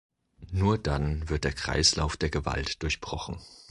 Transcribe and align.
Nur 0.51 0.79
dann 0.79 1.29
wird 1.29 1.43
der 1.43 1.53
Kreislauf 1.53 2.17
der 2.17 2.31
Gewalt 2.31 2.81
durchbrochen. 2.81 3.39